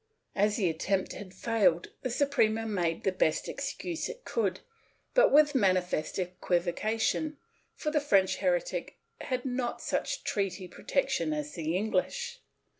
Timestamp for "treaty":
10.23-10.67